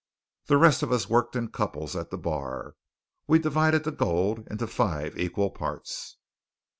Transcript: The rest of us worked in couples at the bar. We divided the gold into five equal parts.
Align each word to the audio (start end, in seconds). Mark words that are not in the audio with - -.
The 0.47 0.57
rest 0.57 0.81
of 0.81 0.91
us 0.91 1.07
worked 1.07 1.35
in 1.35 1.49
couples 1.49 1.95
at 1.95 2.09
the 2.09 2.17
bar. 2.17 2.75
We 3.27 3.37
divided 3.37 3.83
the 3.83 3.91
gold 3.91 4.47
into 4.49 4.65
five 4.65 5.15
equal 5.15 5.51
parts. 5.51 6.17